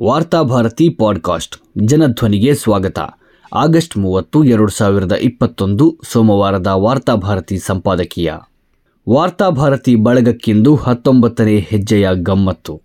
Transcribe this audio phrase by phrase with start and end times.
[0.00, 2.98] Varthabharati podcast, ಜನಧ್ವನಿಗೆ ಸ್ವಾಗತ.
[3.54, 8.32] August ಮೂವತ್ತು, ಎರಡು ಸಾವಿರದ ಇಪ್ಪತ್ತೊಂದು, ಸೋಮವಾರದ ವಾರ್ತಾಭಾರತಿ ಸಂಪಾದಕೀಯ.
[9.08, 12.82] ವಾರ್ತಾಭಾರತಿ ಬಳಗಕ್ಕಿಂದು ಹತ್ತೊಂಬತ್ತನೇ ಹೆಜ್ಜೆಯ ಗಮ್ಮತ್ತು.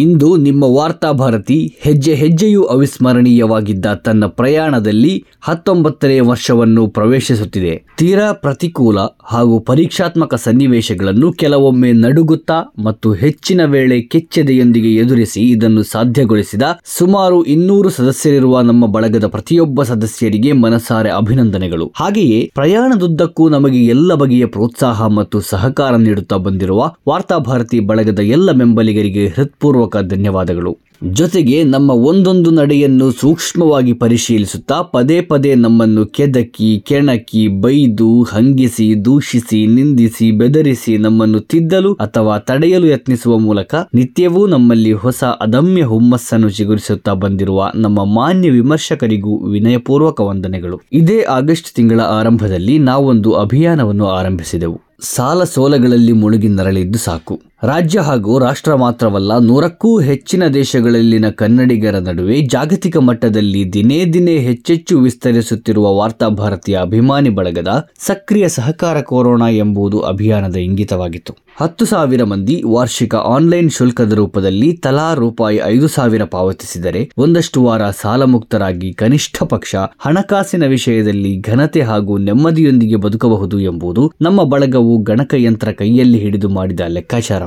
[0.00, 7.74] ಇಂದು ನಿಮ್ಮ ವಾರ್ತಾಭಾರತಿ ಹೆಜ್ಜೆ ಹೆಜ್ಜೆಯೂ ಅವಿಸ್ಮರಣೀಯವಾಗಿದ್ದ ತನ್ನ ಪ್ರಯಾಣದಲ್ಲಿ ಹತ್ತೊಂಬತ್ತನೇ ವರ್ಷವನ್ನು ಪ್ರವೇಶಿಸುತ್ತಿದೆ.
[7.98, 16.62] ತೀರಾ ಪ್ರತಿಕೂಲ ಹಾಗೂ ಪರೀಕ್ಷಾತ್ಮಕ ಸನ್ನಿವೇಶಗಳನ್ನು ಕೆಲವೊಮ್ಮೆ ನಡುಗುತ್ತಾ ಮತ್ತು ಹೆಚ್ಚಿನ ವೇಳೆ ಕೆಚ್ಚೆದೆಯೊಂದಿಗೆ ಎದುರಿಸಿ ಇದನ್ನು ಸಾಧ್ಯಗೊಳಿಸಿದ
[16.98, 21.92] ಸುಮಾರು ಇನ್ನೂರು ಸದಸ್ಯರಿರುವ ನಮ್ಮ ಬಳಗದ ಪ್ರತಿಯೊಬ್ಬ ಸದಸ್ಯರಿಗೆ ಮನಸಾರೆ ಅಭಿನಂದನೆಗಳು.
[21.96, 29.89] ಹಾಗೆಯೇ ಪ್ರಯಾಣದುದ್ದಕ್ಕೂ ನಮಗೆ ಎಲ್ಲ ಬಗೆಯ ಪ್ರೋತ್ಸಾಹ ಮತ್ತು ಸಹಕಾರ ನೀಡುತ್ತಾ ಬಂದಿರುವ ವಾರ್ತಾಭಾರತಿ ಬಳಗದ ಎಲ್ಲ ಬೆಂಬಲಿಗರಿಗೆ ಹೃತ್ಪೂರ್ವಕ
[29.96, 30.78] ಧನ್ಯವಾದಗಳು.
[31.04, 40.30] ಜೊತೆಗೆ ನಮ್ಮ ಒಂದೊಂದು ನಡೆಯನ್ನು ಸೂಕ್ಷ್ಮವಾಗಿ ಪರಿಶೀಲಿಸುತ್ತಾ ಪದೇ ಪದೇ ನಮ್ಮನ್ನು ಕೆದಕಿ, ಕೆಣಕಿ, ಬೈದು, ಹಂಗಿಸಿ, ದೂಷಿಸಿ, ನಿಂದಿಸಿ,
[40.30, 48.04] ಬೆದರಿಸಿ ನಮ್ಮನ್ನು ತಿದ್ದಲು ಅಥವಾ ತಡೆಯಲು ಯತ್ನಿಸುವ ಮೂಲಕ ನಿತ್ಯವೂ ನಮ್ಮಲ್ಲಿ ಹೊಸ ಅದಮ್ಯ ಹುಮ್ಮಸ್ಸನ್ನು ಚಿಗುರಿಸುತ್ತಾ ಬಂದಿರುವ ನಮ್ಮ
[48.04, 50.80] ಮಾನ್ಯ ವಿಮರ್ಶಕರಿಗೂ ವಿನಯಪೂರ್ವಕ ವಂದನೆಗಳು.
[50.92, 54.80] ಇದೇ ಆಗಸ್ಟ್ ತಿಂಗಳ ಆರಂಭದಲ್ಲಿ ನಾವೊಂದು ಅಭಿಯಾನವನ್ನು ಆರಂಭಿಸಿದೆವು.
[55.02, 57.40] ಸಾಲ ಸೋಲಗಳಲ್ಲಿ ಮುಳುಗಿ ನರಳಿದ್ದು ಸಾಕು.
[57.62, 65.96] ರಾಜ್ಯ ಹಾಗೂ ರಾಷ್ಟ್ರ ಮಾತ್ರವಲ್ಲ, ನೂರಕ್ಕೂ ಹೆಚ್ಚಿನ ದೇಶಗಳಲ್ಲಿನ ಕನ್ನಡಿಗರ ನಡುವೆ ಜಾಗತಿಕ ಮಟ್ಟದಲ್ಲಿ ದಿನೇ ದಿನೇ ಹೆಚ್ಚೆಚ್ಚು ವಿಸ್ತರಿಸುತ್ತಿರುವ
[65.96, 71.34] ವಾರ್ತಾಭಾರತಿಯ ಅಭಿಮಾನಿ ಬಳಗದ ಸಕ್ರಿಯ ಸಹಕಾರ ಕೋರೋಣ ಎಂಬುದು ಅಭಿಯಾನದ ಇಂಗಿತವಾಗಿತ್ತು.
[71.56, 78.92] ಹತ್ತು ಸಾವಿರ ಮಂದಿ ವಾರ್ಷಿಕ ಆನ್ಲೈನ್ ಶುಲ್ಕದ ರೂಪದಲ್ಲಿ ತಲಾ ರೂಪಾಯಿ ಐದು ಸಾವಿರ ಪಾವತಿಸಿದರೆ ಒಂದಷ್ಟು ವಾರ ಸಾಲಮುಕ್ತರಾಗಿ
[78.92, 86.80] ಕನಿಷ್ಠ ಪಕ್ಷ ಹಣಕಾಸಿನ ವಿಷಯದಲ್ಲಿ ಘನತೆ ಹಾಗೂ ನೆಮ್ಮದಿಯೊಂದಿಗೆ ಬದುಕಬಹುದು ಎಂಬುದು ನಮ್ಮ ಬಳಗವು ಗಣಕಯಂತ್ರ ಕೈಯಲ್ಲಿ ಹಿಡಿದು ಮಾಡಿದ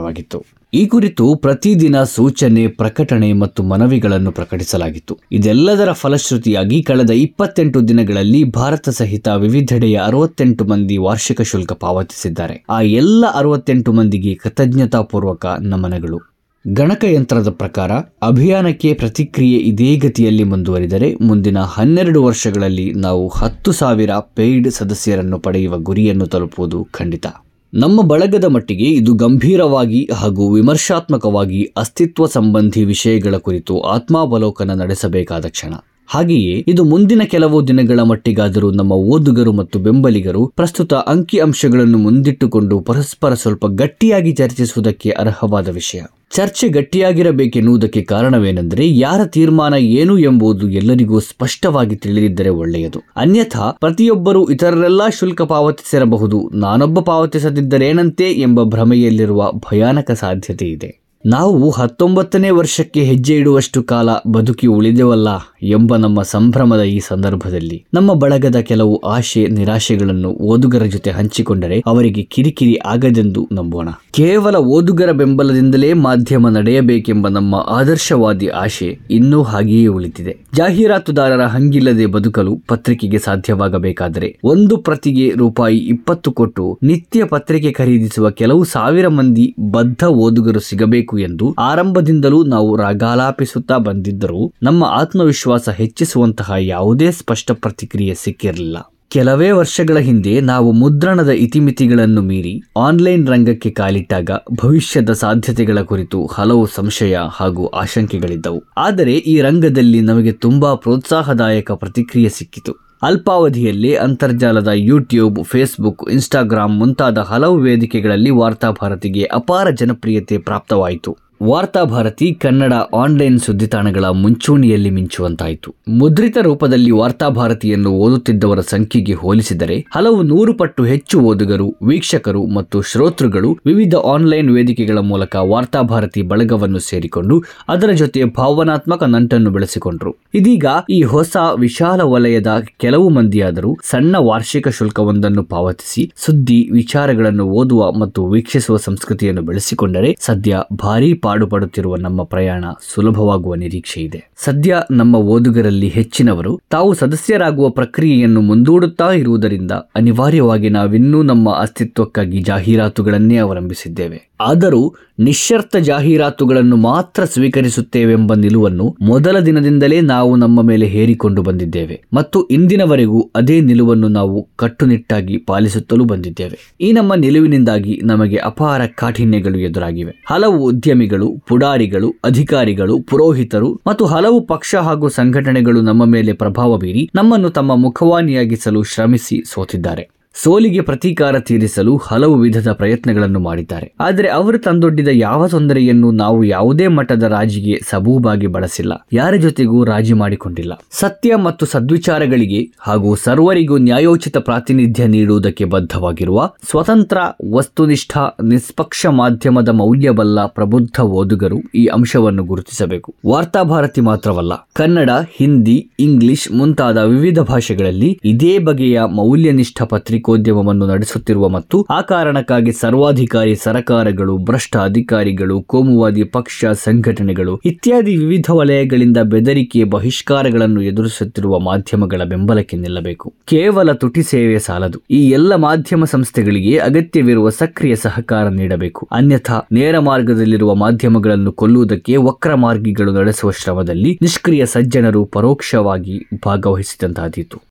[0.04, 5.18] ಲೆಕ್ಕಾಚಾರವಾಗಿತ್ತು ಈ ಕುರಿತು ಪ್ರತಿದಿನ ಸೂಚನೆ, ಪ್ರಕಟಣೆ ಮತ್ತು ಮನವಿಗಳನ್ನು ಪ್ರಕಟಿಸಲಾಗಿತ್ತು.
[5.32, 12.66] ಇದೆಲ್ಲದರ ಫಲಶ್ರುತಿಯಾಗಿ ಕಳೆದ ಇಪ್ಪತ್ತೆಂಟು ದಿನಗಳಲ್ಲಿ ಭಾರತ ಸಹಿತ ವಿವಿಧೆಡೆಯ ಅರವತ್ತೆಂಟು ಮಂದಿ ವಾರ್ಷಿಕ ಶುಲ್ಕ ಪಾವತಿಸಿದ್ದಾರೆ.
[12.70, 16.20] ಆ ಎಲ್ಲ ಅರವತ್ತೆಂಟು ಮಂದಿಗೆ ಕೃತಜ್ಞತಾಪೂರ್ವಕ ನಮನಗಳು.
[16.68, 25.40] ಗಣಕಯಂತ್ರದ ಪ್ರಕಾರ, ಅಭಿಯಾನಕ್ಕೆ ಪ್ರತಿಕ್ರಿಯೆ ಇದೇ ಗತಿಯಲ್ಲಿ ಮುಂದುವರಿದರೆ ಮುಂದಿನ ಹನ್ನೆರಡು ವರ್ಷಗಳಲ್ಲಿ ನಾವು ಹತ್ತು ಸಾವಿರ ಪೇಯ್ಡ್ ಸದಸ್ಯರನ್ನು
[25.40, 27.28] ಪಡೆಯುವ ಗುರಿಯನ್ನು ತಲುಪುವುದು ಖಂಡಿತ.
[27.75, 35.73] ನಮ್ಮ ಬಳಗದ ಮಟ್ಟಿಗೆ ಇದು ಗಂಭೀರವಾಗಿ ಹಾಗೂ ವಿಮರ್ಶಾತ್ಮಕವಾಗಿ ಅಸ್ತಿತ್ವ ಸಂಬಂಧಿ ವಿಷಯಗಳ ಕುರಿತು ಆತ್ಮಾವಲೋಕನ ನಡೆಸಬೇಕಾದ ಕ್ಷಣ.
[36.08, 43.34] ಹಾಗೆಯೇ ಇದು ಮುಂದಿನ ಕೆಲವು ದಿನಗಳ ಮಟ್ಟಿಗಾದರೂ ನಮ್ಮ ಓದುಗರು ಮತ್ತು ಬೆಂಬಲಿಗರು ಪ್ರಸ್ತುತ ಅಂಕಿ ಅಂಶಗಳನ್ನು ಮುಂದಿಟ್ಟುಕೊಂಡು ಪರಸ್ಪರ
[43.34, 46.02] ಸ್ವಲ್ಪ ಗಟ್ಟಿಯಾಗಿ ಚರ್ಚಿಸುವುದಕ್ಕೆ ಅರ್ಹವಾದ ವಿಷಯ.
[46.31, 53.02] ಚರ್ಚೆ ಗಟ್ಟಿಯಾಗಿರಬೇಕೆನ್ನುವುದಕ್ಕೆ ಕಾರಣವೇನೆಂದರೆ ಯಾರ ತೀರ್ಮಾನ ಏನು ಎಂಬುದು ಎಲ್ಲರಿಗೂ ಸ್ಪಷ್ಟವಾಗಿ ತಿಳಿದಿದ್ದರೆ ಒಳ್ಳೆಯದು.
[53.16, 63.03] ಅನ್ಯಥಾ ಪ್ರತಿಯೊಬ್ಬರೂ ಇತರರೆಲ್ಲ ಶುಲ್ಕ ಪಾವತಿಸಿರಬಹುದು, ನಾನೊಬ್ಬ ಪಾವತಿಸದಿದ್ದರೇನಂತೆ ಎಂಬ ಭ್ರಮೆಯಲ್ಲಿರುವ ಭಯಾನಕ ಸಾಧ್ಯತೆ ಇದೆ ನಾವು ಹತ್ತೊಂಬತ್ತನೇ ವರ್ಷಕ್ಕೆ
[63.03, 65.28] ಹೆಜ್ಜೆ ಇಡುವಷ್ಟು ಕಾಲ ಬದುಕಿ ಉಳಿದೆವಲ್ಲ
[65.61, 67.85] ಎಂಬ ನಮ್ಮ ಸಂಭ್ರಮದ ಈ ಸಂದರ್ಭದಲ್ಲಿ.
[67.94, 73.89] ನಮ್ಮ ಬಳಗದ ಕೆಲವು ಆಶೆ, ನಿರಾಶೆಗಳನ್ನು ಓದುಗರ ಜೊತೆ ಹಂಚಿಕೊಂಡರೆ ಅವರಿಗೆ ಕಿರಿಕಿರಿ ಆಗದೆಂದು ನಂಬೋಣ.
[74.12, 80.38] ಕೇವಲ ಓದುಗರ ಬೆಂಬಲದಿಂದಲೇ ಮಾಧ್ಯಮ ನಡೆಯಬೇಕೆಂಬ ನಮ್ಮ ಆದರ್ಶವಾದಿ ಆಶೆ ಇನ್ನೂ ಹಾಗೆಯೇ ಉಳಿದಿದೆ.
[80.56, 89.07] ಜಾಹೀರಾತುದಾರರ ಹಂಗಿಲ್ಲದೆ ಬದುಕಲು ಪತ್ರಿಕೆಗೆ ಸಾಧ್ಯವಾಗಬೇಕಾದರೆ ಒಂದು ಪ್ರತಿಗೆ ರೂಪಾಯಿ ಇಪ್ಪತ್ತು ಕೊಟ್ಟು ನಿತ್ಯ ಪತ್ರಿಕೆ ಖರೀದಿಸುವ ಕೆಲವು ಸಾವಿರ
[89.07, 98.13] ಮಂದಿ ಬದ್ಧ ಓದುಗರು ಸಿಗಬೇಕು ಎಂದು ಆರಂಭದಿಂದಲೂ ನಾವು ರಾಗಾಲಾಪಿಸುತ್ತಾ ಬಂದಿದ್ದರೂ ನಮ್ಮ ಆತ್ಮವಿಶ್ವಾಸ ಹೆಚ್ಚಿಸುವಂತಹ ಯಾವುದೇ ಸ್ಪಷ್ಟ ಪ್ರತಿಕ್ರಿಯೆ
[98.13, 98.78] ಸಿಕ್ಕಿರಲಿಲ್ಲ.
[99.09, 104.29] ಕೆಲವೇ ವರ್ಷಗಳ ಹಿಂದೆ ನಾವು ಮುದ್ರಣದ ಇತಿಮಿತಿಗಳನ್ನು ಮೀರಿ ಆನ್ಲೈನ್ ರಂಗಕ್ಕೆ ಕಾಲಿಟ್ಟಾಗ
[104.62, 108.63] ಭವಿಷ್ಯದ ಸಾಧ್ಯತೆಗಳ ಕುರಿತು ಹಲವು ಸಂಶಯ ಹಾಗೂ ಆಶಂಕೆಗಳಿದ್ದವು.
[108.78, 112.82] ಆದರೆ ಈ ರಂಗದಲ್ಲಿ ನಮಗೆ ತುಂಬಾ ಪ್ರೋತ್ಸಾಹದಾಯಕ ಪ್ರತಿಕ್ರಿಯೆ ಸಿಕ್ಕಿತು.
[113.03, 121.12] ಅಲ್ಪಾವಧಿಯಲ್ಲೇ ಅಂತರ್ಜಾಲದ ಯೂಟ್ಯೂಬ್ ಫೇಸ್ಬುಕ್ ಇನ್ಸ್ಟಾಗ್ರಾಮ್ ಮುಂತಾದ ಹಲವು ವೇದಿಕೆಗಳಲ್ಲಿ ವಾರ್ತಾಭಾರತಿಗೆ ಅಪಾರ ಜನಪ್ರಿಯತೆ ಪ್ರಾಪ್ತವಾಯಿತು.
[121.46, 125.76] ವಾರ್ತಾಭಾರತಿ ಕನ್ನಡ ಆನ್ಲೈನ್ ಸುದ್ದಿತಾಣಗಳ ಮುಂಚೂಣಿಯಲ್ಲಿ ಮಿಂಚುವಂತಾಯಿತು.
[125.88, 133.96] ಮುದ್ರಿತ ರೂಪದಲ್ಲಿ ವಾರ್ತಾಭಾರತಿಯನ್ನು ಓದುತ್ತಿದ್ದವರ ಸಂಖ್ಯೆಗೆ ಹೋಲಿಸಿದರೆ ಹಲವು ನೂರು ಪಟ್ಟು ಹೆಚ್ಚು ಓದುಗರು, ವೀಕ್ಷಕರು ಮತ್ತು ಶ್ರೋತೃಗಳು ವಿವಿಧ
[133.96, 140.14] ಆನ್ಲೈನ್ ವೇದಿಕೆಗಳ ಮೂಲಕ ವಾರ್ತಾಭಾರತಿ ಬಳಗವನ್ನು ಸೇರಿಕೊಂಡು ಅದರ ಜೊತೆ ಭಾವನಾತ್ಮಕ ನಂಟನ್ನು ಬೆಳೆಸಿಕೊಂಡರು.
[140.34, 148.25] ಇದೀಗ ಈ ಹೊಸ ವಿಶಾಲ ವಲಯದ ಕೆಲವು ಮಂದಿಯಾದರೂ ಸಣ್ಣ ವಾರ್ಷಿಕ ಶುಲ್ಕವೊಂದನ್ನು ಪಾವತಿಸಿ ಸುದ್ದಿ, ವಿಚಾರಗಳನ್ನು ಓದುವ ಮತ್ತು
[148.25, 154.29] ವೀಕ್ಷಿಸುವ ಸಂಸ್ಕೃತಿಯನ್ನು ಬೆಳೆಸಿಕೊಂಡರೆ ಸದ್ಯ ಭಾರೀ ಪಾಡುಪಡುತ್ತಿರುವ ನಮ್ಮ ಪ್ರಯಾಣ ಸುಲಭವಾಗುವ ನಿರೀಕ್ಷೆ ಇದೆ.
[154.38, 164.32] ಸದ್ಯ ನಮ್ಮ ಓದುಗರಲ್ಲಿ ಹೆಚ್ಚಿನವರು ತಾವು ಸದಸ್ಯರಾಗುವ ಪ್ರಕ್ರಿಯೆಯನ್ನು ಮುಂದೂಡುತ್ತಾ ಇರುವುದರಿಂದ ಅನಿವಾರ್ಯವಾಗಿ ನಾವಿನ್ನೂ ನಮ್ಮ ಅಸ್ತಿತ್ವಕ್ಕಾಗಿ ಜಾಹೀರಾತುಗಳನ್ನೇ ಅವಲಂಬಿಸಿದ್ದೇವೆ.
[164.44, 164.84] ಆದರೂ
[165.19, 173.62] ನಿಶ್ಶರ್ತ ಜಾಹೀರಾತುಗಳನ್ನು ಮಾತ್ರ ಸ್ವೀಕರಿಸುತ್ತೇವೆಂಬ ನಿಲುವನ್ನು ಮೊದಲ ದಿನದಿಂದಲೇ ನಾವು ನಮ್ಮ ಮೇಲೆ ಹೇರಿಕೊಂಡು ಬಂದಿದ್ದೇವೆ ಮತ್ತು ಇಂದಿನವರೆಗೂ ಅದೇ
[173.62, 176.57] ನಿಲುವನ್ನು ನಾವು ಕಟ್ಟುನಿಟ್ಟಾಗಿ ಪಾಲಿಸುತ್ತಲೂ ಬಂದಿದ್ದೇವೆ.
[176.81, 180.13] ಈ ನಮ್ಮ ನಿಲುವಿನಿಂದಾಗಿ ನಮಗೆ ಅಪಾರ ಕಾಠಿಣ್ಯಗಳು ಎದುರಾಗಿವೆ.
[180.30, 187.50] ಹಲವು ಉದ್ಯಮಿಗಳು, ಪುಡಾರಿಗಳು, ಅಧಿಕಾರಿಗಳು, ಪುರೋಹಿತರು ಮತ್ತು ಹಲವು ಪಕ್ಷ ಹಾಗೂ ಸಂಘಟನೆಗಳು ನಮ್ಮ ಮೇಲೆ ಪ್ರಭಾವ ಬೀರಿ ನಮ್ಮನ್ನು
[187.50, 190.10] ತಮ್ಮ ಮುಖವಾಣಿಯಾಗಿಸಲು ಶ್ರಮಿಸಿ ಸೋತಿದ್ದಾರೆ.
[190.35, 193.94] ಸೋಲಿಗೆ ಪ್ರತೀಕಾರ ತೀರಿಸಲು ಹಲವು ವಿಧದ ಪ್ರಯತ್ನಗಳನ್ನು ಮಾಡಿದ್ದಾರೆ.
[194.00, 198.94] ಆದರೆ ಅವರು ತಂದೊಡ್ಡಿದ ಯಾವ ತೊಂದರೆಯನ್ನು ನಾವು ಯಾವುದೇ ಮಟ್ಟದ ರಾಜಿಗೆ ಸಬೂಬಾಗಿ ಬಳಸಿಲ್ಲ.
[199.13, 200.74] ಯಾರ ಜೊತೆಗೂ ರಾಜಿ ಮಾಡಿಕೊಂಡಿಲ್ಲ.
[200.91, 207.18] ಸತ್ಯ ಮತ್ತು ಸದ್ವಿಚಾರಗಳಿಗೆ ಹಾಗೂ ಸರ್ವರಿಗೂ ನ್ಯಾಯೋಚಿತ ಪ್ರಾತಿನಿಧ್ಯ ನೀಡುವುದಕ್ಕೆ ಬದ್ಧವಾಗಿರುವ ಸ್ವತಂತ್ರ
[207.51, 213.15] ವಸ್ತುನಿಷ್ಠ ನಿಷ್ಪಕ್ಷ ಮಾಧ್ಯಮದ ಮೌಲ್ಯವಲ್ಲ ಪ್ರಬುದ್ಧ ಓದುಗರು ಈ ಅಂಶವನ್ನು ಗುರುತಿಸಬೇಕು.
[213.27, 219.81] ವಾರ್ತಾಭಾರತಿ ಮಾತ್ರವಲ್ಲ, ಕನ್ನಡ, ಹಿಂದಿ, ಇಂಗ್ಲಿಷ್ ಮುಂತಾದ ವಿವಿಧ ಭಾಷೆಗಳಲ್ಲಿ ಇದೇ ಬಗೆಯ ಮೌಲ್ಯನಿಷ್ಠ
[220.24, 229.18] ಪತ್ರಿಕೋದ್ಯಮವನ್ನು ನಡೆಸುತ್ತಿರುವ ಮತ್ತು ಆ ಕಾರಣಕ್ಕಾಗಿ ಸರ್ವಾಧಿಕಾರಿ ಸರಕಾರಗಳು ಭ್ರಷ್ಟ ಅಧಿಕಾರಿಗಳು ಕೋಮುವಾದಿ ಪಕ್ಷ ಸಂಘಟನೆಗಳು ಇತ್ಯಾದಿ ವಿವಿಧ ವಲಯಗಳಿಂದ
[229.24, 233.34] ಬೆದರಿಕೆ ಬಹಿಷ್ಕಾರಗಳನ್ನು ಎದುರಿಸುತ್ತಿರುವ ಮಾಧ್ಯಮಗಳ ಬೆಂಬಲಕ್ಕೆ ನಿಲ್ಲಬೇಕು.
[233.46, 235.00] ಕೇವಲ ತುಟಿ ಸೇವೆ ಸಾಲದು.
[235.12, 239.10] ಈ ಎಲ್ಲ ಮಾಧ್ಯಮ ಸಂಸ್ಥೆಗಳಿಗೆ ಅಗತ್ಯವಿರುವ ಸಕ್ರಿಯ ಸಹಕಾರ ನೀಡಬೇಕು.
[239.12, 247.58] ಅನ್ಯಥಾ ನೇರ ಮಾರ್ಗದಲ್ಲಿರುವ ಮಾಧ್ಯಮಗಳನ್ನು ಕೊಲ್ಲುವುದಕ್ಕೆ ವಕ್ರ ಮಾರ್ಗಿಗಳು ನಡೆಸುವ ಶ್ರಮದಲ್ಲಿ ನಿಷ್ಕ್ರಿಯ ಸಜ್ಜನರು ಪರೋಕ್ಷವಾಗಿ ಭಾಗವಹಿಸಿದಂತಾದೀತು.